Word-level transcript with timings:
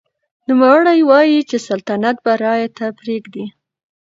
نوموړي 0.47 0.99
وايي 1.09 1.39
چې 1.49 1.57
سلطنت 1.67 2.17
به 2.25 2.31
رایې 2.43 2.69
ته 2.77 2.85
پرېږدي. 2.99 3.45